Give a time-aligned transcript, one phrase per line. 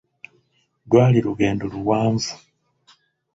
[0.87, 2.33] Lwali lugendo luwanvu.